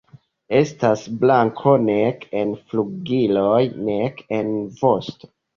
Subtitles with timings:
[0.59, 3.61] Estas blanko nek en flugiloj
[3.91, 5.35] nek en vosto.